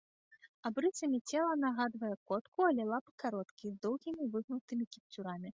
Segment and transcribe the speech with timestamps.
[0.69, 5.49] Абрысамі цела нагадвае котку, але лапы кароткія, з доўгімі выгнутымі кіпцюрамі.